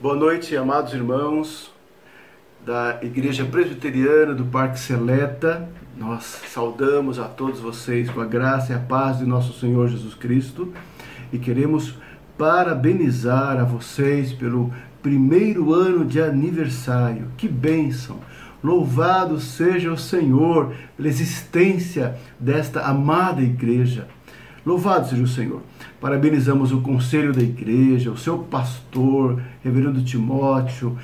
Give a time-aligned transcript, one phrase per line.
[0.00, 1.70] Boa noite, amados irmãos
[2.64, 5.68] da Igreja Presbiteriana do Parque Seleta.
[5.94, 10.14] Nós saudamos a todos vocês com a graça e a paz de nosso Senhor Jesus
[10.14, 10.72] Cristo
[11.30, 11.98] e queremos
[12.38, 17.26] parabenizar a vocês pelo primeiro ano de aniversário.
[17.36, 18.20] Que bênção!
[18.64, 24.08] Louvado seja o Senhor pela existência desta amada igreja.
[24.64, 25.60] Louvado seja o Senhor.
[26.00, 30.96] Parabenizamos o conselho da igreja, o seu pastor, reverendo Timóteo,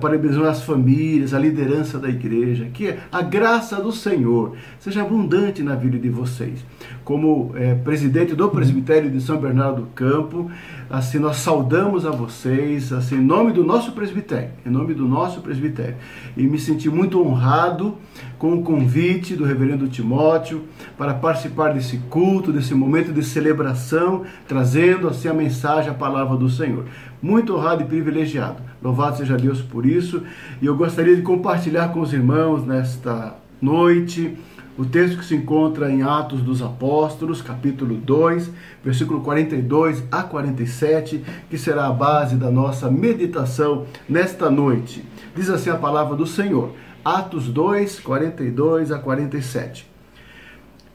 [0.00, 5.74] parabenizamos as famílias, a liderança da igreja, que a graça do Senhor seja abundante na
[5.74, 6.64] vida de vocês.
[7.04, 10.50] Como é, presidente do presbitério de São Bernardo do Campo,
[10.90, 15.40] assim nós saudamos a vocês, assim, em nome do nosso presbitério, em nome do nosso
[15.40, 15.96] presbitério.
[16.36, 17.96] E me senti muito honrado
[18.38, 20.64] com o convite do reverendo Timóteo
[20.98, 24.13] para participar desse culto, desse momento de celebração
[24.46, 26.84] trazendo assim a mensagem, a palavra do Senhor.
[27.20, 28.62] Muito honrado e privilegiado.
[28.82, 30.22] Louvado seja Deus por isso.
[30.60, 34.36] E eu gostaria de compartilhar com os irmãos nesta noite
[34.76, 38.50] o texto que se encontra em Atos dos Apóstolos, capítulo 2,
[38.84, 45.04] versículo 42 a 47, que será a base da nossa meditação nesta noite.
[45.34, 46.72] Diz assim a palavra do Senhor.
[47.04, 49.93] Atos 2, 42 a 47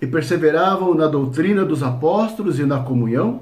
[0.01, 3.41] e perseveravam na doutrina dos apóstolos e na comunhão,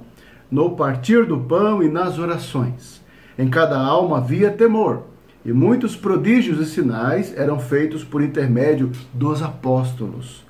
[0.50, 3.02] no partir do pão e nas orações.
[3.38, 5.04] Em cada alma havia temor,
[5.46, 10.44] e muitos prodígios e sinais eram feitos por intermédio dos apóstolos.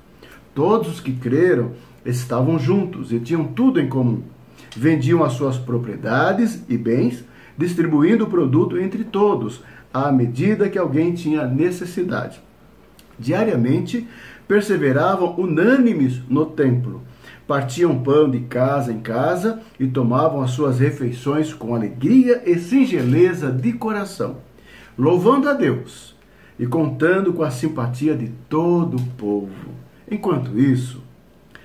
[0.54, 1.72] Todos os que creram
[2.04, 4.22] estavam juntos e tinham tudo em comum.
[4.76, 7.24] Vendiam as suas propriedades e bens,
[7.56, 9.62] distribuindo o produto entre todos,
[9.92, 12.40] à medida que alguém tinha necessidade.
[13.18, 14.06] Diariamente
[14.48, 17.02] perseveravam unânimes no templo.
[17.46, 23.50] Partiam pão de casa em casa e tomavam as suas refeições com alegria e singeleza
[23.50, 24.38] de coração,
[24.98, 26.16] louvando a Deus
[26.58, 29.70] e contando com a simpatia de todo o povo.
[30.10, 31.02] Enquanto isso,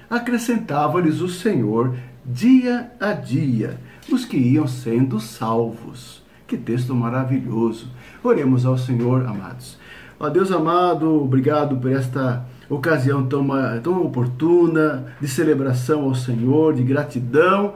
[0.10, 1.96] acrescentava-lhes o Senhor
[2.26, 3.78] dia a dia
[4.12, 6.22] os que iam sendo salvos.
[6.46, 7.88] Que texto maravilhoso!
[8.24, 9.78] Oremos ao Senhor, amados.
[10.20, 13.48] Ó Deus amado, obrigado por esta ocasião tão,
[13.82, 17.76] tão oportuna de celebração ao Senhor, de gratidão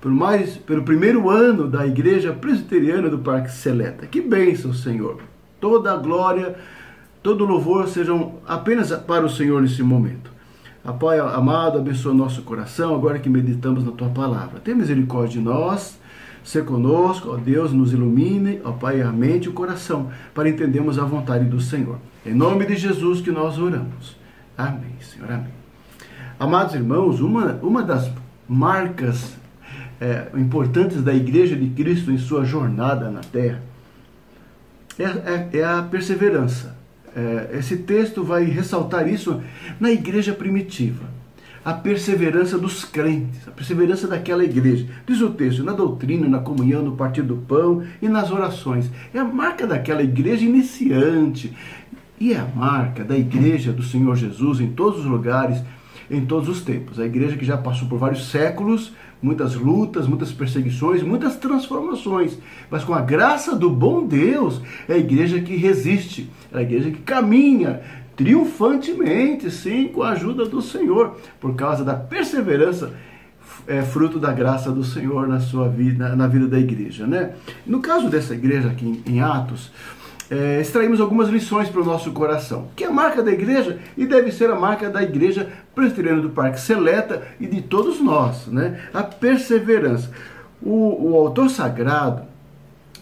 [0.00, 4.06] por mais, pelo primeiro ano da Igreja Presbiteriana do Parque Seleta.
[4.06, 5.20] Que bênção, Senhor!
[5.60, 6.54] Toda a glória,
[7.20, 10.30] todo o louvor sejam apenas para o Senhor nesse momento.
[11.00, 14.60] Pai amado, abençoa nosso coração agora que meditamos na tua palavra.
[14.60, 15.98] Tenha misericórdia de nós,
[16.42, 20.98] ser conosco, ó Deus, nos ilumine, ó Pai, a mente e o coração, para entendermos
[20.98, 21.98] a vontade do Senhor.
[22.24, 24.16] Em nome de Jesus que nós oramos.
[24.58, 25.52] Amém, Senhor, amém.
[26.36, 28.10] Amados irmãos, uma, uma das
[28.48, 29.36] marcas
[30.00, 33.62] é, importantes da Igreja de Cristo em sua jornada na Terra
[34.98, 36.76] é, é, é a perseverança.
[37.14, 39.40] É, esse texto vai ressaltar isso
[39.78, 41.06] na igreja primitiva.
[41.64, 44.86] A perseverança dos crentes, a perseverança daquela igreja.
[45.06, 48.90] Diz o texto, na doutrina, na comunhão, no partir do pão e nas orações.
[49.12, 51.54] É a marca daquela igreja iniciante,
[52.20, 55.62] e é a marca da igreja do Senhor Jesus em todos os lugares,
[56.10, 56.98] em todos os tempos.
[56.98, 58.92] A igreja que já passou por vários séculos,
[59.22, 62.38] muitas lutas, muitas perseguições, muitas transformações,
[62.70, 66.90] mas com a graça do bom Deus, é a igreja que resiste, é a igreja
[66.90, 67.80] que caminha
[68.16, 72.92] triunfantemente, sim, com a ajuda do Senhor, por causa da perseverança
[73.66, 77.32] é fruto da graça do Senhor na sua vida, na vida da igreja, né?
[77.66, 79.70] No caso dessa igreja aqui em Atos,
[80.30, 84.06] é, extraímos algumas lições para o nosso coração, que é a marca da igreja e
[84.06, 88.88] deve ser a marca da igreja presbiteriana do Parque Seleta e de todos nós, né?
[88.92, 90.10] A perseverança.
[90.60, 92.22] O, o autor sagrado,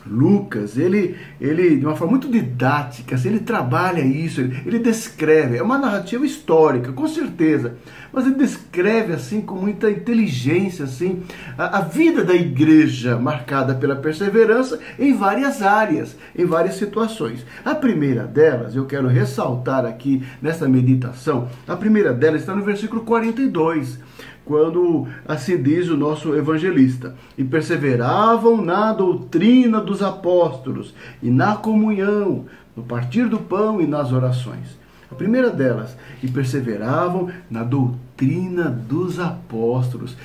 [0.09, 5.57] Lucas, ele, ele de uma forma muito didática, assim, ele trabalha isso, ele, ele, descreve,
[5.57, 7.77] é uma narrativa histórica, com certeza,
[8.13, 11.23] mas ele descreve assim com muita inteligência assim
[11.59, 17.45] a, a vida da igreja marcada pela perseverança em várias áreas, em várias situações.
[17.65, 23.03] A primeira delas, eu quero ressaltar aqui nessa meditação, a primeira delas está no versículo
[23.03, 23.99] 42
[24.47, 32.47] quando assim diz o nosso evangelista, e perseveravam na doutrina dos apóstolos e na comunhão,
[32.75, 34.79] no partir do pão e nas orações.
[35.11, 40.17] A primeira delas, e perseveravam na doutrina dos apóstolos.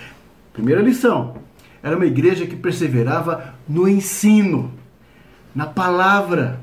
[0.54, 1.36] Primeira lição,
[1.82, 4.72] era uma igreja que perseverava no ensino,
[5.54, 6.60] na palavra,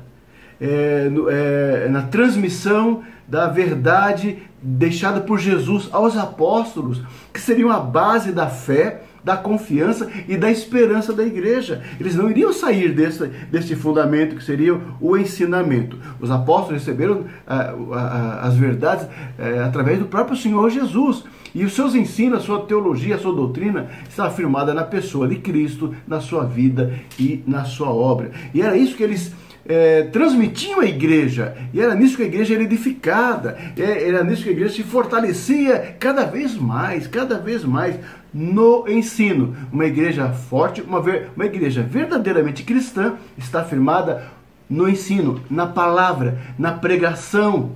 [0.61, 7.01] é, no, é, na transmissão da verdade deixada por Jesus aos apóstolos,
[7.33, 11.83] que seriam a base da fé da confiança e da esperança da igreja.
[11.99, 15.97] Eles não iriam sair desse, desse fundamento que seria o ensinamento.
[16.19, 19.07] Os apóstolos receberam ah, as verdades
[19.37, 21.23] eh, através do próprio Senhor Jesus.
[21.53, 25.35] E os seus ensinos, a sua teologia, a sua doutrina está afirmada na pessoa de
[25.37, 28.31] Cristo, na sua vida e na sua obra.
[28.53, 29.33] E era isso que eles
[29.67, 34.43] é, transmitiam à igreja, e era nisso que a igreja era edificada, é, era nisso
[34.43, 37.95] que a igreja se fortalecia cada vez mais, cada vez mais
[38.33, 39.55] no ensino.
[39.71, 40.99] Uma igreja forte, uma,
[41.35, 44.23] uma igreja verdadeiramente cristã, está firmada
[44.69, 47.71] no ensino, na palavra, na pregação,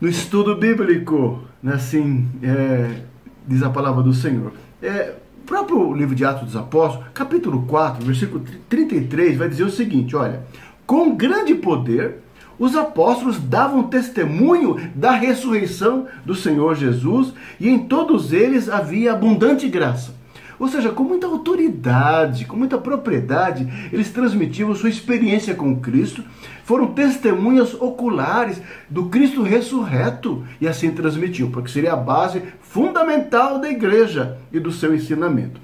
[0.00, 3.00] no estudo bíblico, né, assim é,
[3.46, 4.52] diz a palavra do Senhor.
[4.82, 10.16] É, próprio livro de Atos dos Apóstolos, capítulo 4, versículo 33, vai dizer o seguinte:
[10.16, 10.42] olha,
[10.86, 12.18] com grande poder,
[12.58, 19.68] os apóstolos davam testemunho da ressurreição do Senhor Jesus e em todos eles havia abundante
[19.68, 20.14] graça.
[20.58, 26.22] Ou seja, com muita autoridade, com muita propriedade, eles transmitiam sua experiência com Cristo,
[26.64, 33.68] foram testemunhas oculares do Cristo ressurreto e assim transmitiam, porque seria a base fundamental da
[33.68, 35.60] igreja e do seu ensinamento.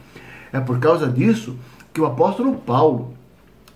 [0.53, 1.57] É por causa disso
[1.93, 3.15] que o apóstolo Paulo,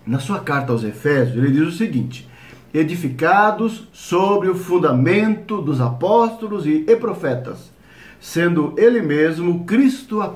[0.06, 2.28] na sua carta aos Efésios, ele diz o seguinte:
[2.72, 7.72] edificados sobre o fundamento dos apóstolos e profetas,
[8.20, 10.34] sendo ele mesmo Cristo a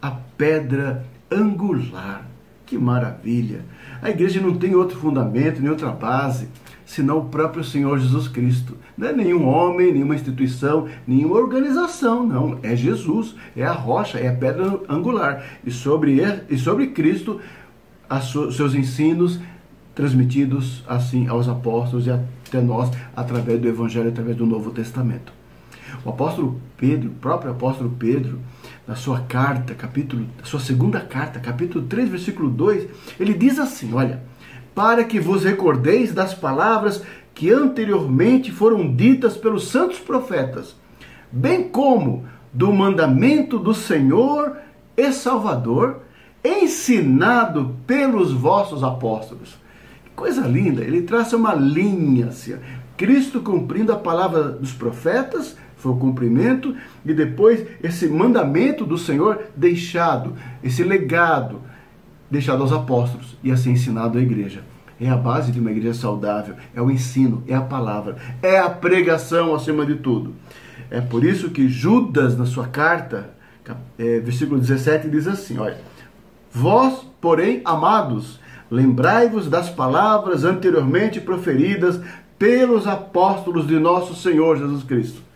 [0.00, 2.26] a pedra angular.
[2.64, 3.64] Que maravilha!
[4.02, 6.48] A igreja não tem outro fundamento, nem outra base,
[6.84, 8.76] senão o próprio Senhor Jesus Cristo.
[8.96, 12.58] Não é nenhum homem, nenhuma instituição, nenhuma organização, não.
[12.62, 15.44] É Jesus, é a rocha, é a pedra angular.
[15.64, 17.40] E sobre, e sobre Cristo,
[18.10, 19.40] os seus ensinos
[19.94, 25.32] transmitidos assim aos apóstolos e até nós através do Evangelho, através do Novo Testamento.
[26.04, 28.38] O apóstolo Pedro, o próprio apóstolo Pedro,
[28.88, 32.88] na sua carta, capítulo, sua segunda carta, capítulo 3, versículo 2,
[33.20, 34.22] ele diz assim: Olha,
[34.74, 37.02] para que vos recordeis das palavras
[37.34, 40.74] que anteriormente foram ditas pelos santos profetas,
[41.30, 44.56] bem como do mandamento do Senhor
[44.96, 46.00] e Salvador,
[46.42, 49.58] ensinado pelos vossos apóstolos.
[50.02, 50.82] Que coisa linda!
[50.82, 52.56] Ele traça uma linha, assim,
[52.96, 56.74] Cristo cumprindo a palavra dos profetas, foi o cumprimento,
[57.06, 61.60] e depois esse mandamento do Senhor deixado, esse legado
[62.30, 64.62] deixado aos apóstolos e assim ensinado à igreja.
[65.00, 68.68] É a base de uma igreja saudável, é o ensino, é a palavra, é a
[68.68, 70.34] pregação acima de tudo.
[70.90, 73.30] É por isso que Judas, na sua carta,
[73.96, 75.78] é, versículo 17, diz assim: olha,
[76.52, 82.00] vós, porém, amados, lembrai-vos das palavras anteriormente proferidas
[82.36, 85.27] pelos apóstolos de nosso Senhor Jesus Cristo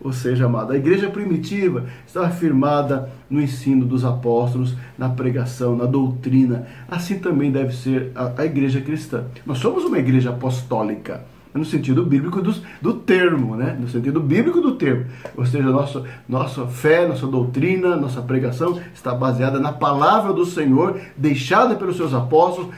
[0.00, 5.86] ou seja, amada, a igreja primitiva estava firmada no ensino dos apóstolos, na pregação, na
[5.86, 6.66] doutrina.
[6.88, 9.24] Assim também deve ser a, a igreja cristã.
[9.44, 13.76] Nós somos uma igreja apostólica, no sentido bíblico do, do termo, né?
[13.80, 15.06] no sentido bíblico do termo.
[15.36, 21.00] Ou seja, nossa, nossa fé, nossa doutrina, nossa pregação está baseada na palavra do Senhor,
[21.16, 22.72] deixada pelos seus apóstolos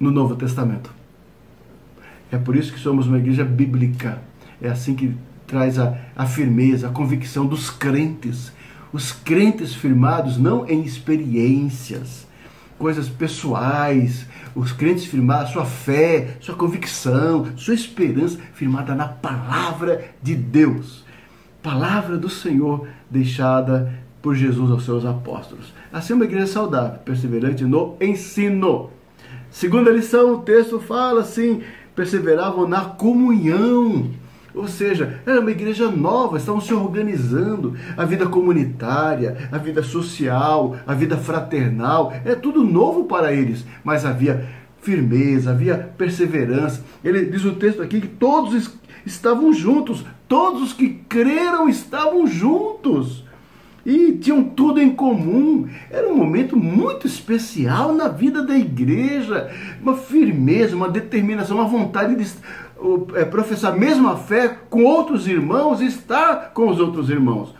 [0.00, 0.92] no Novo Testamento.
[2.32, 4.20] É por isso que somos uma igreja bíblica.
[4.60, 5.14] É assim que
[5.46, 8.52] traz a, a firmeza, a convicção dos crentes.
[8.92, 12.26] Os crentes firmados não em experiências,
[12.78, 20.34] coisas pessoais, os crentes firmados, sua fé, sua convicção, sua esperança firmada na palavra de
[20.34, 21.04] Deus,
[21.62, 25.72] palavra do Senhor deixada por Jesus aos seus apóstolos.
[25.92, 28.90] Assim, uma igreja saudável, perseverante no ensino.
[29.50, 31.62] Segunda lição, o texto fala assim:
[31.94, 34.10] perseveravam na comunhão
[34.56, 37.76] ou seja, era uma igreja nova, estavam se organizando.
[37.96, 43.66] A vida comunitária, a vida social, a vida fraternal, é tudo novo para eles.
[43.84, 44.48] Mas havia
[44.80, 46.82] firmeza, havia perseverança.
[47.04, 48.70] Ele diz o texto aqui que todos
[49.04, 53.26] estavam juntos, todos os que creram estavam juntos
[53.86, 55.68] e tinham tudo em comum.
[55.88, 59.48] Era um momento muito especial na vida da igreja,
[59.80, 62.26] uma firmeza, uma determinação, uma vontade de
[63.30, 67.54] professar a mesma fé com outros irmãos e estar com os outros irmãos.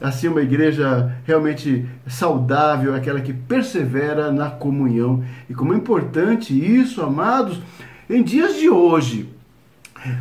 [0.00, 5.24] Assim, uma igreja realmente saudável, aquela que persevera na comunhão.
[5.48, 7.60] E como é importante isso, amados,
[8.08, 9.33] em dias de hoje,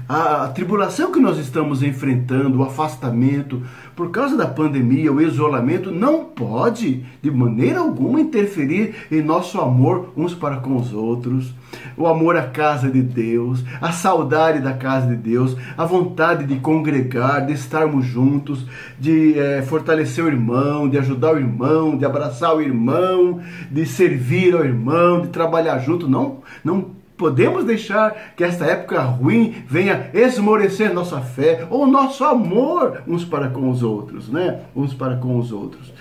[0.08, 3.62] a, tribulação que nós estamos enfrentando, o afastamento,
[3.96, 10.13] por causa da pandemia, o isolamento, não pode, de maneira alguma, interferir em nosso amor
[10.16, 11.54] uns para com os outros.
[11.98, 16.60] O amor à casa de Deus, a saudade da casa de Deus, a vontade de
[16.60, 18.66] congregar, de estarmos juntos,
[19.00, 24.56] de é, fortalecer o irmão, de ajudar o irmão, de abraçar o irmão, de servir
[24.56, 26.08] ao irmão, de trabalhar junto.
[26.08, 33.01] Não, não podemos deixar que esta época ruim venha esmorecer nossa fé ou nosso amor
[33.08, 34.60] uns para com os outros, né?
[34.75, 35.94] Uns para com os outros.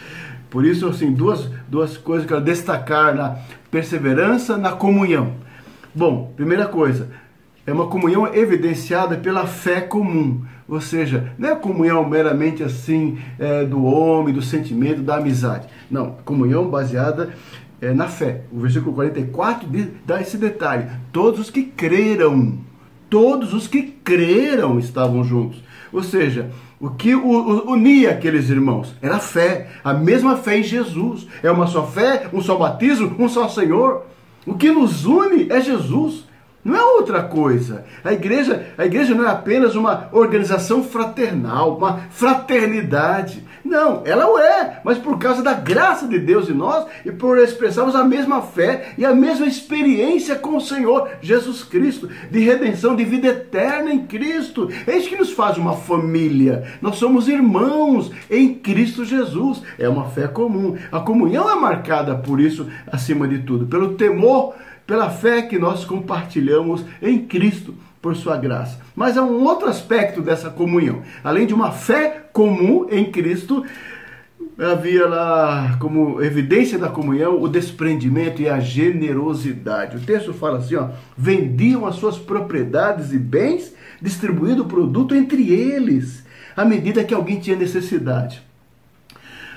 [0.50, 3.36] Por isso, assim, duas, duas coisas que eu quero destacar na
[3.70, 5.34] perseverança, na comunhão.
[5.94, 7.08] Bom, primeira coisa,
[7.64, 10.42] é uma comunhão evidenciada pela fé comum.
[10.68, 15.68] Ou seja, não é comunhão meramente assim é, do homem, do sentimento, da amizade.
[15.88, 17.30] Não, comunhão baseada
[17.82, 18.42] é, na fé.
[18.52, 19.68] O versículo 44
[20.06, 22.60] dá esse detalhe: todos os que creram,
[23.10, 25.62] todos os que creram estavam juntos.
[25.92, 31.26] Ou seja, o que unia aqueles irmãos era a fé, a mesma fé em Jesus.
[31.42, 34.06] É uma só fé, um só batismo, um só Senhor.
[34.46, 36.24] O que nos une é Jesus.
[36.64, 37.84] Não é outra coisa.
[38.04, 43.44] A igreja, a igreja não é apenas uma organização fraternal, uma fraternidade.
[43.72, 47.38] Não, ela o é, mas por causa da graça de Deus em nós e por
[47.38, 52.94] expressarmos a mesma fé e a mesma experiência com o Senhor Jesus Cristo, de redenção,
[52.94, 54.68] de vida eterna em Cristo.
[54.86, 56.64] É isso que nos faz uma família.
[56.82, 59.62] Nós somos irmãos em Cristo Jesus.
[59.78, 60.76] É uma fé comum.
[60.92, 64.54] A comunhão é marcada por isso, acima de tudo, pelo temor
[64.86, 68.80] pela fé que nós compartilhamos em Cristo por sua graça.
[68.96, 71.02] Mas há um outro aspecto dessa comunhão.
[71.22, 73.64] Além de uma fé comum em Cristo,
[74.58, 79.96] havia lá como evidência da comunhão o desprendimento e a generosidade.
[79.96, 85.52] O texto fala assim, ó, vendiam as suas propriedades e bens, distribuindo o produto entre
[85.52, 86.24] eles,
[86.56, 88.42] à medida que alguém tinha necessidade.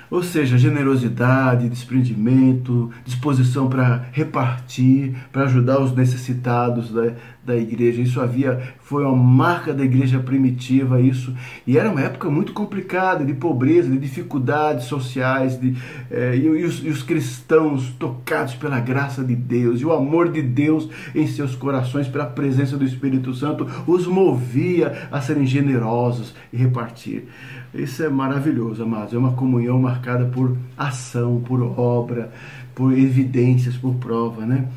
[0.09, 7.13] Ou seja, generosidade, desprendimento, disposição para repartir, para ajudar os necessitados da,
[7.45, 8.01] da igreja.
[8.01, 11.33] Isso havia, foi uma marca da igreja primitiva, isso.
[11.65, 15.75] E era uma época muito complicada, de pobreza, de dificuldades sociais, de,
[16.11, 20.41] e, e, os, e os cristãos tocados pela graça de Deus, e o amor de
[20.41, 26.57] Deus em seus corações, pela presença do Espírito Santo, os movia a serem generosos e
[26.57, 27.25] repartir.
[27.73, 29.13] Isso é maravilhoso, amados.
[29.13, 32.31] É uma comunhão marcada por ação, por obra,
[32.73, 34.67] por evidências, por prova, né?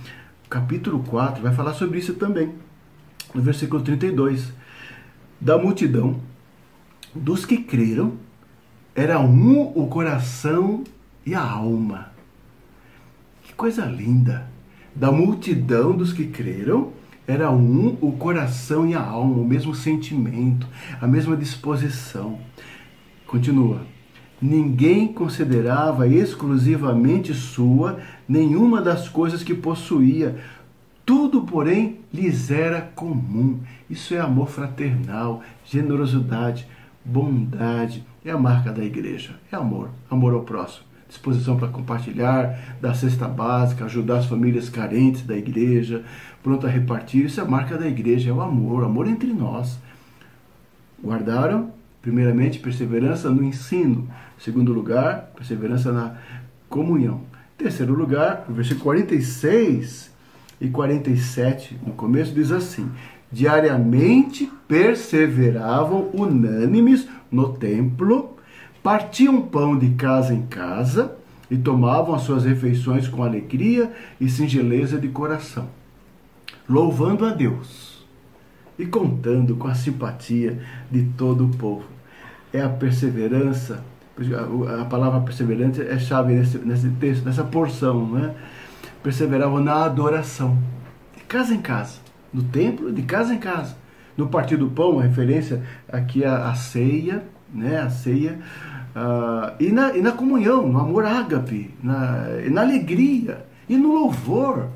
[0.49, 2.55] Capítulo 4 vai falar sobre isso também.
[3.35, 4.53] No versículo 32.
[5.39, 6.21] Da multidão,
[7.15, 8.15] dos que creram,
[8.95, 10.85] era um o coração
[11.25, 12.13] e a alma.
[13.43, 14.51] Que coisa linda!
[14.95, 16.93] Da multidão dos que creram,
[17.27, 20.67] era um o coração e a alma, o mesmo sentimento,
[21.01, 22.39] a mesma disposição.
[23.27, 23.83] Continua.
[24.41, 30.37] Ninguém considerava exclusivamente sua nenhuma das coisas que possuía.
[31.05, 33.59] Tudo, porém, lhes era comum.
[33.91, 36.69] Isso é amor fraternal, generosidade,
[37.05, 38.05] bondade.
[38.25, 39.35] É a marca da igreja.
[39.51, 40.87] É amor, amor ao próximo.
[41.09, 46.05] Disposição para compartilhar, dar cesta básica, ajudar as famílias carentes da igreja,
[46.43, 47.25] pronto a repartir.
[47.25, 49.79] Isso é a marca da igreja, é o amor, amor entre nós.
[51.03, 54.09] Guardaram Primeiramente, perseverança no ensino.
[54.39, 56.17] Segundo lugar, perseverança na
[56.69, 57.23] comunhão.
[57.57, 60.13] Terceiro lugar, o versículo 46
[60.61, 62.89] e 47, no começo diz assim:
[63.31, 68.37] Diariamente perseveravam unânimes no templo,
[68.83, 71.17] partiam pão de casa em casa
[71.51, 75.69] e tomavam as suas refeições com alegria e singeleza de coração,
[76.69, 78.07] louvando a Deus
[78.79, 81.85] e contando com a simpatia de todo o povo.
[82.53, 83.85] É a perseverança,
[84.81, 88.35] a palavra perseverança é chave nesse, nesse texto, nessa porção, né?
[89.03, 90.59] Perseveravam na adoração,
[91.17, 92.01] de casa em casa,
[92.33, 93.77] no templo, de casa em casa.
[94.17, 97.23] No partir do pão, a referência aqui à, à ceia,
[97.55, 97.79] né?
[97.81, 98.39] A ceia.
[98.97, 104.71] Uh, e, na, e na comunhão, no amor ágape, na, na alegria e no louvor.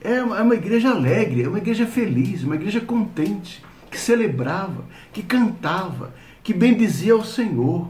[0.00, 4.84] É uma, é uma igreja alegre, é uma igreja feliz, uma igreja contente, que celebrava,
[5.12, 6.12] que cantava,
[6.44, 7.88] que bendizia ao Senhor.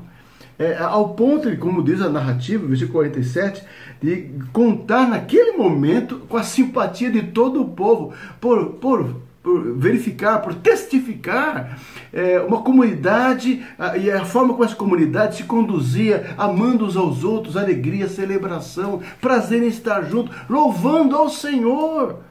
[0.58, 3.62] É, ao ponto de, como diz a narrativa, versículo 47,
[4.02, 10.42] de contar naquele momento com a simpatia de todo o povo, por, por por verificar,
[10.42, 11.78] por testificar
[12.12, 17.22] é, uma comunidade a, e a forma como essa comunidade se conduzia, amando uns aos
[17.22, 22.25] outros, alegria, celebração, prazer em estar junto, louvando ao Senhor.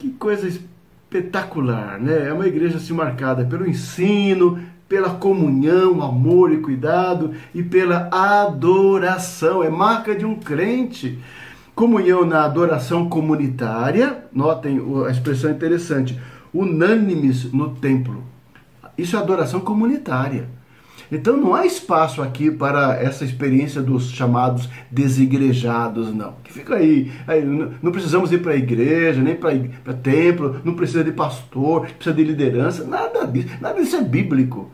[0.00, 2.26] Que coisa espetacular, né?
[2.26, 4.60] É uma igreja assim marcada pelo ensino,
[4.90, 9.62] pela comunhão, amor e cuidado e pela adoração.
[9.62, 11.16] É marca de um crente.
[11.76, 16.20] Comunhão na adoração comunitária, notem a expressão interessante,
[16.52, 18.24] unânimes no templo.
[18.98, 20.48] Isso é adoração comunitária.
[21.10, 26.34] Então não há espaço aqui para essa experiência dos chamados desigrejados, não.
[26.42, 31.04] Que fica aí, aí não precisamos ir para a igreja, nem para templo, não precisa
[31.04, 34.68] de pastor, precisa de liderança, nada disso, nada disso é bíblico.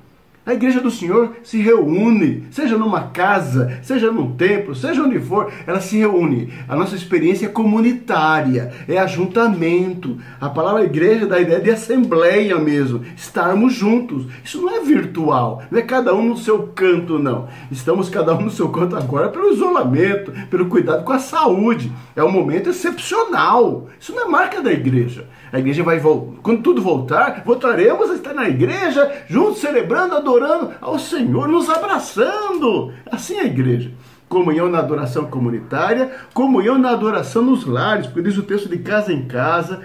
[0.47, 5.53] A igreja do Senhor se reúne, seja numa casa, seja num templo, seja onde for,
[5.67, 6.53] ela se reúne.
[6.69, 10.19] A nossa experiência é comunitária, é ajuntamento.
[10.41, 14.27] A palavra igreja dá a ideia de assembleia mesmo, estarmos juntos.
[14.45, 17.49] Isso não é virtual, não é cada um no seu canto, não.
[17.69, 21.91] Estamos cada um no seu canto agora pelo isolamento, pelo cuidado com a saúde.
[22.15, 23.89] É um momento excepcional.
[23.99, 25.27] Isso não é marca da igreja.
[25.53, 26.41] A igreja vai voltar.
[26.43, 30.36] Quando tudo voltar, voltaremos a estar na igreja, juntos, celebrando, adorando
[30.81, 32.93] ao Senhor, nos abraçando.
[33.11, 33.91] Assim é a igreja.
[34.29, 39.13] Comunhão na adoração comunitária, comunhão na adoração nos lares, porque diz o texto de casa
[39.13, 39.81] em casa,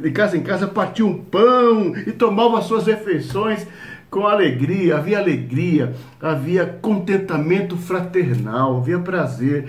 [0.00, 3.66] de casa em casa partia um pão e tomava as suas refeições
[4.14, 9.68] com alegria, havia alegria, havia contentamento fraternal, havia prazer.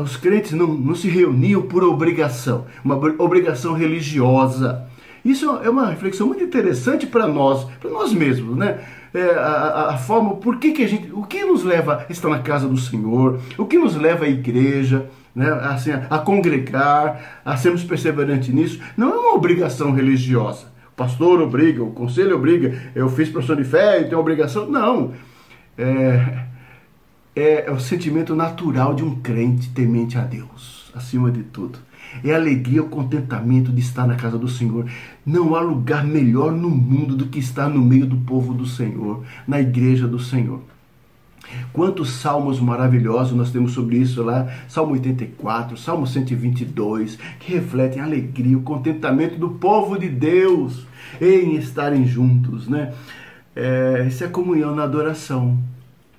[0.00, 4.86] Os crentes não, não se reuniam por obrigação, uma obrigação religiosa.
[5.24, 8.80] Isso é uma reflexão muito interessante para nós, para nós mesmos, né?
[9.14, 12.30] É, a, a, forma, por que, que a gente, o que nos leva a estar
[12.30, 15.52] na casa do Senhor, o que nos leva à igreja, né?
[15.64, 21.82] assim, a, a congregar, a sermos perseverantes nisso, não é uma obrigação religiosa pastor obriga,
[21.82, 24.68] o conselho obriga, eu fiz profissão de fé e tenho obrigação.
[24.68, 25.12] Não.
[25.76, 26.44] É,
[27.34, 31.78] é, é, o sentimento natural de um crente temente a Deus, acima de tudo.
[32.24, 34.86] É a alegria, o contentamento de estar na casa do Senhor.
[35.24, 39.24] Não há lugar melhor no mundo do que estar no meio do povo do Senhor,
[39.46, 40.60] na igreja do Senhor.
[41.72, 44.48] Quantos salmos maravilhosos nós temos sobre isso lá?
[44.68, 50.86] Salmo 84, Salmo 122, que refletem a alegria, o contentamento do povo de Deus
[51.20, 52.92] em estarem juntos, né?
[53.54, 55.58] É, isso é comunhão na adoração.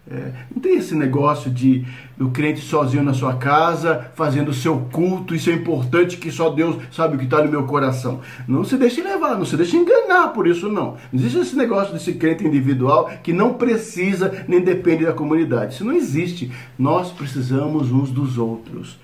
[0.09, 1.85] É, não tem esse negócio de
[2.19, 6.49] o crente sozinho na sua casa, fazendo o seu culto, isso é importante que só
[6.49, 8.19] Deus sabe o que está no meu coração.
[8.45, 10.97] Não se deixe levar, não se deixe enganar por isso não.
[11.11, 15.75] Não existe esse negócio desse crente individual que não precisa nem depende da comunidade.
[15.75, 16.51] Isso não existe.
[16.77, 18.99] Nós precisamos uns dos outros.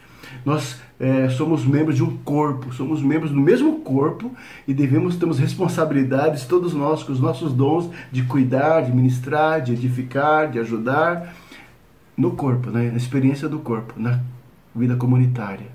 [0.46, 4.32] Nós é, somos membros de um corpo, somos membros do mesmo corpo
[4.68, 9.74] e devemos temos responsabilidades, todos nós, com os nossos dons de cuidar, de ministrar, de
[9.74, 11.34] edificar, de ajudar
[12.18, 12.90] no corpo, né?
[12.92, 14.20] na experiência do corpo, na
[14.76, 15.68] vida comunitária,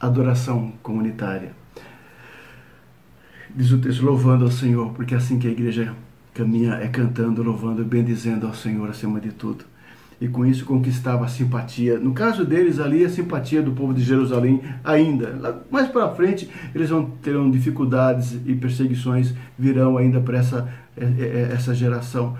[0.00, 1.52] adoração comunitária.
[3.54, 5.94] Diz o texto, louvando ao Senhor, porque é assim que a igreja
[6.34, 9.64] caminha, é cantando, louvando, bendizendo ao Senhor acima de tudo
[10.20, 11.98] e com isso conquistava a simpatia.
[11.98, 15.62] No caso deles ali, a simpatia do povo de Jerusalém ainda.
[15.70, 21.08] mais para frente, eles vão terão dificuldades e perseguições virão ainda para essa, é, é,
[21.08, 22.36] é, essa geração.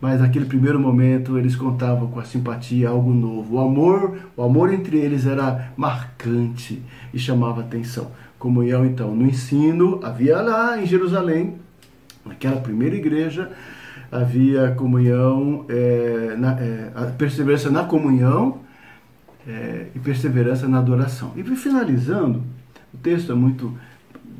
[0.00, 3.56] Mas naquele primeiro momento eles contavam com a simpatia, algo novo.
[3.56, 8.10] O amor, o amor entre eles era marcante e chamava atenção.
[8.38, 11.54] Comunhão então no ensino, havia lá em Jerusalém,
[12.24, 13.50] naquela primeira igreja,
[14.20, 18.60] havia comunhão, é, na, é, perseverança na comunhão
[19.46, 21.32] é, e perseverança na adoração.
[21.36, 22.42] E finalizando,
[22.92, 23.72] o texto é muito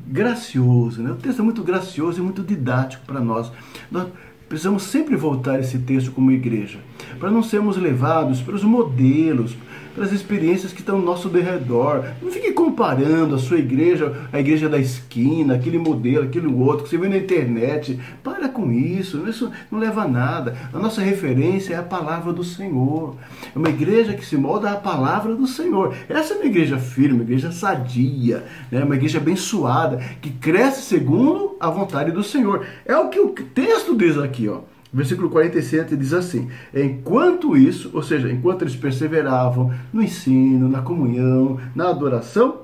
[0.07, 1.11] gracioso, né?
[1.11, 3.51] o texto é muito gracioso e muito didático para nós.
[3.91, 4.09] Nós
[4.49, 6.79] precisamos sempre voltar esse texto como igreja,
[7.19, 9.57] para não sermos levados pelos modelos,
[9.97, 12.05] pelas experiências que estão ao nosso derredor.
[12.23, 16.91] Não fique comparando a sua igreja, a igreja da esquina, aquele modelo, aquele outro que
[16.91, 17.99] você vê na internet.
[18.23, 20.55] Para com isso, isso não leva a nada.
[20.73, 23.17] A nossa referência é a palavra do Senhor.
[23.55, 25.95] É uma igreja que se molda à palavra do Senhor.
[26.09, 28.85] Essa é uma igreja firme, uma igreja sadia, né?
[28.85, 32.67] uma igreja abençoada, que cresce segundo a vontade do Senhor.
[32.85, 34.61] É o que o texto diz aqui, ó.
[34.93, 41.61] Versículo 47 diz assim: Enquanto isso, ou seja, enquanto eles perseveravam no ensino, na comunhão,
[41.75, 42.63] na adoração,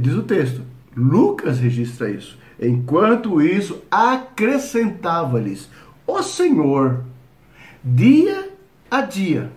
[0.00, 0.62] diz o texto,
[0.96, 2.38] Lucas registra isso.
[2.60, 5.68] Enquanto isso, acrescentava-lhes
[6.06, 7.04] o Senhor,
[7.82, 8.50] dia
[8.90, 9.50] a dia,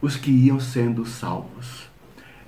[0.00, 1.88] os que iam sendo salvos.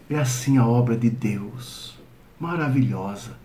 [0.08, 1.96] É assim a obra de Deus,
[2.38, 3.38] maravilhosa.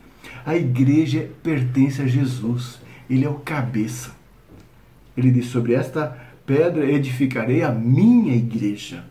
[0.46, 2.80] A igreja pertence a Jesus,
[3.10, 4.12] ele é o cabeça.
[5.18, 9.04] Ele diz: Sobre esta pedra edificarei a minha igreja.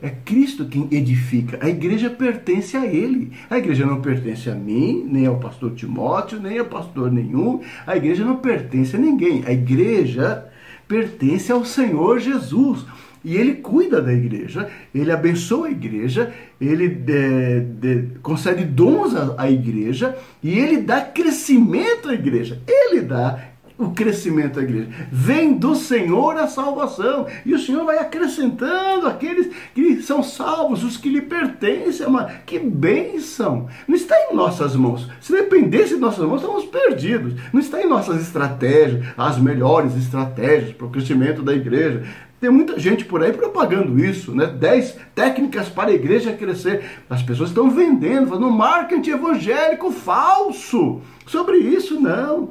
[0.00, 1.58] É Cristo quem edifica.
[1.60, 3.32] A igreja pertence a Ele.
[3.48, 7.62] A igreja não pertence a mim, nem ao pastor Timóteo, nem a pastor nenhum.
[7.86, 9.42] A igreja não pertence a ninguém.
[9.46, 10.46] A igreja
[10.86, 12.84] pertence ao Senhor Jesus.
[13.26, 19.34] E ele cuida da igreja, ele abençoa a igreja, ele de, de, concede dons à,
[19.36, 22.62] à igreja e ele dá crescimento à igreja.
[22.68, 23.36] Ele dá
[23.78, 24.88] o crescimento da igreja.
[25.10, 27.26] Vem do Senhor a salvação.
[27.44, 32.06] E o Senhor vai acrescentando aqueles que são salvos, os que lhe pertencem.
[32.06, 32.24] Uma...
[32.46, 33.68] Que bênção!
[33.86, 35.08] Não está em nossas mãos.
[35.20, 37.34] Se dependesse de nossas mãos, estamos perdidos.
[37.52, 42.04] Não está em nossas estratégias, as melhores estratégias para o crescimento da igreja.
[42.40, 44.46] Tem muita gente por aí propagando isso, né?
[44.46, 46.84] 10 técnicas para a igreja crescer.
[47.08, 51.00] As pessoas estão vendendo, fazendo marketing evangélico falso.
[51.26, 52.50] Sobre isso, não.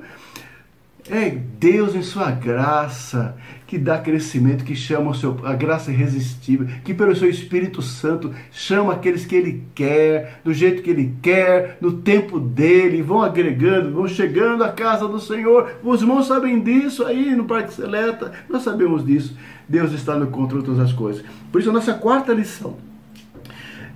[1.07, 3.37] É Deus em sua graça
[3.67, 8.93] que dá crescimento, que chama seu, a graça irresistível, que pelo seu Espírito Santo chama
[8.93, 14.07] aqueles que ele quer, do jeito que ele quer, no tempo dele, vão agregando, vão
[14.07, 15.77] chegando à casa do Senhor.
[15.83, 19.37] Os irmãos sabem disso aí no Parque Seleta, nós sabemos disso.
[19.69, 21.23] Deus está no controle de todas as coisas.
[21.51, 22.77] Por isso, a nossa quarta lição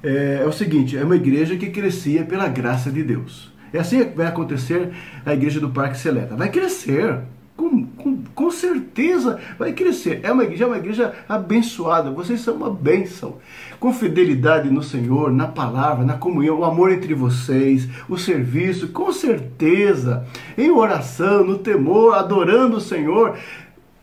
[0.04, 3.52] é, é o seguinte: é uma igreja que crescia pela graça de Deus.
[3.73, 4.91] É assim que vai acontecer
[5.25, 6.36] a igreja do Parque Seleta.
[6.36, 7.19] Vai crescer.
[7.55, 10.21] Com, com, com certeza vai crescer.
[10.23, 12.10] É uma igreja, é uma igreja abençoada.
[12.10, 13.38] Vocês são uma bênção.
[13.79, 19.12] Com fidelidade no Senhor, na palavra, na comunhão, o amor entre vocês, o serviço, com
[19.12, 20.25] certeza,
[20.58, 23.38] em oração, no temor, adorando o Senhor.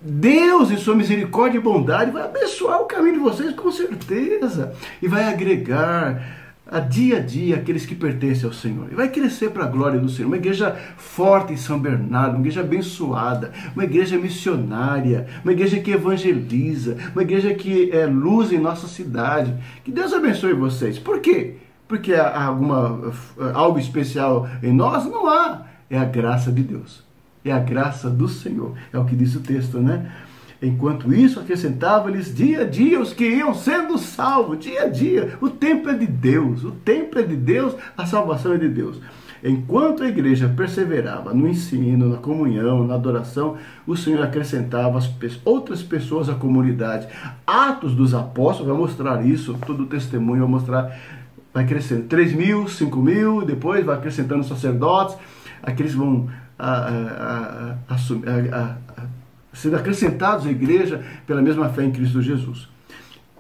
[0.00, 5.08] Deus, em sua misericórdia e bondade, vai abençoar o caminho de vocês com certeza e
[5.08, 8.88] vai agregar a dia a dia aqueles que pertencem ao Senhor.
[8.90, 10.26] E vai crescer para a glória do Senhor.
[10.26, 15.92] Uma igreja forte em São Bernardo, uma igreja abençoada, uma igreja missionária, uma igreja que
[15.92, 19.54] evangeliza, uma igreja que é luz em nossa cidade.
[19.84, 20.98] Que Deus abençoe vocês.
[20.98, 21.54] Por quê?
[21.86, 23.12] Porque há alguma,
[23.54, 25.04] algo especial em nós?
[25.04, 25.62] Não há.
[25.88, 27.04] É a graça de Deus.
[27.44, 28.74] É a graça do Senhor.
[28.92, 30.10] É o que diz o texto, né?
[30.60, 35.36] Enquanto isso, acrescentava-lhes dia a dia os que iam sendo salvos, dia a dia.
[35.40, 38.98] O tempo é de Deus, o tempo é de Deus, a salvação é de Deus.
[39.44, 45.10] Enquanto a igreja perseverava no ensino, na comunhão, na adoração, o Senhor acrescentava as
[45.44, 47.06] outras pessoas à comunidade.
[47.46, 50.98] Atos dos Apóstolos vai mostrar isso, todo o testemunho vai mostrar,
[51.52, 52.04] vai crescendo.
[52.04, 55.16] 3 mil, 5 mil, depois vai acrescentando sacerdotes,
[55.62, 57.96] aqueles vão a, a, a,
[59.56, 62.68] sendo acrescentados à igreja pela mesma fé em Cristo Jesus.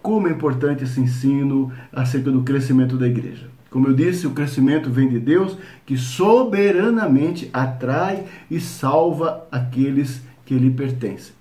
[0.02, 3.48] Como é importante esse ensino acerca do crescimento da igreja.
[3.70, 10.54] Como eu disse, o crescimento vem de Deus que soberanamente atrai e salva aqueles que
[10.54, 11.36] lhe pertencem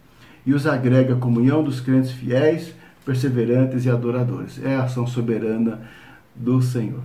[0.45, 4.63] e os agrega à comunhão dos crentes fiéis, perseverantes e adoradores.
[4.63, 5.81] É a ação soberana
[6.35, 7.01] do Senhor.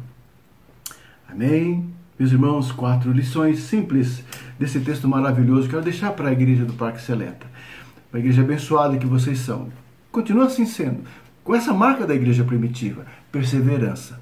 [1.28, 1.88] Amém?
[2.18, 4.22] Meus irmãos, quatro lições simples
[4.60, 7.46] desse texto maravilhoso que eu quero deixar para a igreja do Parque Seleta
[8.12, 9.68] uma igreja abençoada que vocês são.
[10.12, 11.00] Continua assim sendo.
[11.42, 14.20] Com essa marca da igreja primitiva, perseverança.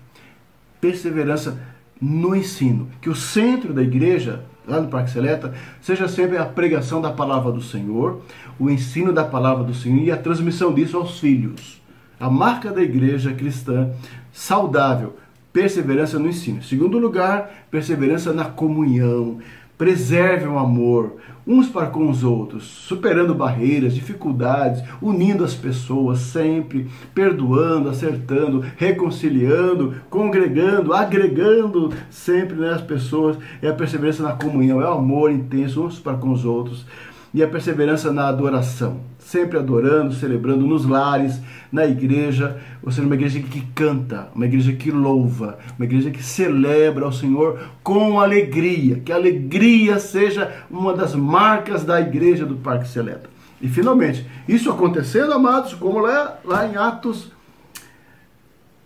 [0.80, 1.58] Perseverança
[2.00, 2.88] no ensino.
[3.00, 7.50] Que o centro da igreja, lá no Parque Seleta, seja sempre a pregação da palavra
[7.50, 8.22] do Senhor,
[8.58, 11.80] o ensino da palavra do Senhor e a transmissão disso aos filhos.
[12.20, 13.90] A marca da igreja cristã
[14.32, 15.16] saudável,
[15.52, 16.62] perseverança no ensino.
[16.62, 19.38] Segundo lugar, perseverança na comunhão,
[19.78, 26.90] Preserve o amor uns para com os outros, superando barreiras, dificuldades, unindo as pessoas sempre,
[27.14, 33.38] perdoando, acertando, reconciliando, congregando, agregando sempre né, as pessoas.
[33.62, 36.84] É a perseverança na comunhão, é o amor intenso uns para com os outros
[37.32, 43.14] e a perseverança na adoração, sempre adorando, celebrando nos lares, na igreja, ou seja, uma
[43.14, 49.00] igreja que canta, uma igreja que louva, uma igreja que celebra ao Senhor com alegria,
[49.00, 53.28] que a alegria seja uma das marcas da igreja do Parque Seleta.
[53.60, 57.32] E finalmente, isso acontecendo, amados, como lá, lá em Atos,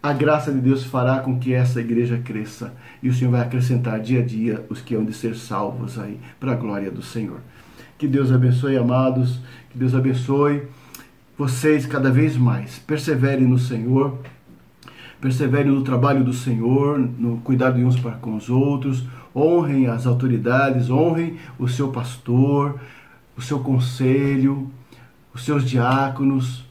[0.02, 4.00] a graça de Deus fará com que essa igreja cresça e o Senhor vai acrescentar
[4.00, 7.38] dia a dia os que hão de ser salvos aí, para a glória do Senhor.
[8.02, 9.38] Que Deus abençoe, amados.
[9.70, 10.64] Que Deus abençoe
[11.38, 12.76] vocês cada vez mais.
[12.80, 14.18] Perseverem no Senhor.
[15.20, 19.04] Perseverem no trabalho do Senhor, no cuidado de uns para com os outros.
[19.32, 22.80] Honrem as autoridades, honrem o seu pastor,
[23.36, 24.68] o seu conselho,
[25.32, 26.64] os seus diáconos.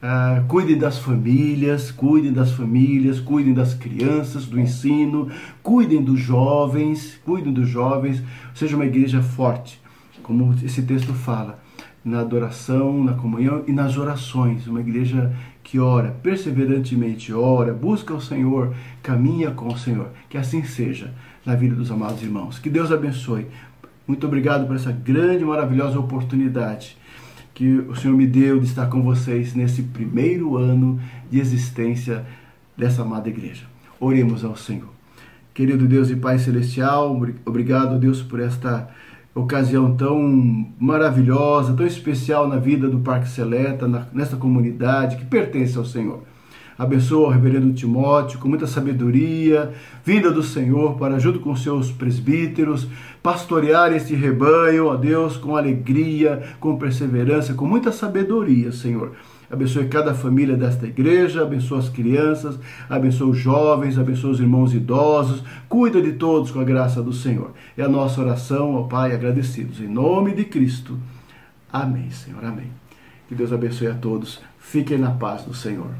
[0.00, 5.30] Uh, cuidem das famílias, cuidem das famílias, cuidem das crianças, do ensino,
[5.64, 8.22] cuidem dos jovens, cuidem dos jovens,
[8.54, 9.80] seja uma igreja forte,
[10.26, 11.62] como esse texto fala,
[12.04, 14.66] na adoração, na comunhão e nas orações.
[14.66, 20.08] Uma igreja que ora, perseverantemente ora, busca o Senhor, caminha com o Senhor.
[20.28, 22.58] Que assim seja na vida dos amados irmãos.
[22.58, 23.46] Que Deus abençoe.
[24.04, 26.96] Muito obrigado por essa grande maravilhosa oportunidade
[27.54, 32.26] que o Senhor me deu de estar com vocês nesse primeiro ano de existência
[32.76, 33.64] dessa amada igreja.
[34.00, 34.90] Oremos ao Senhor.
[35.54, 38.90] Querido Deus e Pai Celestial, obrigado, Deus, por esta
[39.36, 45.76] ocasião tão maravilhosa, tão especial na vida do Parque Seleta, na, nessa comunidade que pertence
[45.76, 46.22] ao Senhor.
[46.78, 49.72] Abençoa o reverendo Timóteo com muita sabedoria,
[50.04, 52.88] vinda do Senhor para, junto com seus presbíteros,
[53.22, 59.12] pastorear este rebanho, ó Deus, com alegria, com perseverança, com muita sabedoria, Senhor
[59.50, 65.42] Abençoe cada família desta igreja, abençoe as crianças, abençoe os jovens, abençoe os irmãos idosos,
[65.68, 67.52] cuida de todos com a graça do Senhor.
[67.76, 69.80] É a nossa oração, ó Pai, agradecidos.
[69.80, 70.98] Em nome de Cristo.
[71.72, 72.44] Amém, Senhor.
[72.44, 72.70] Amém.
[73.28, 74.40] Que Deus abençoe a todos.
[74.58, 75.90] Fiquem na paz do Senhor.